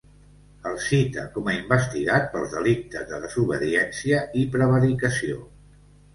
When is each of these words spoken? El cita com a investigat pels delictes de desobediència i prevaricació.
El 0.69 0.77
cita 0.85 1.25
com 1.35 1.49
a 1.53 1.53
investigat 1.57 2.25
pels 2.31 2.57
delictes 2.57 3.05
de 3.13 3.21
desobediència 3.27 4.25
i 4.43 4.49
prevaricació. 4.59 5.39